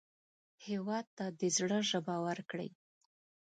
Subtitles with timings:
[0.65, 2.69] هېواد ته د زړه ژبه ورکړئ